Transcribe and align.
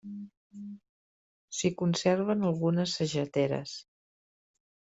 S'hi 1.57 1.71
conserven 1.83 2.49
algunes 2.53 2.97
sageteres. 3.01 3.79